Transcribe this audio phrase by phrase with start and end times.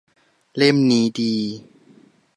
[0.57, 1.35] เล่มนี้ดี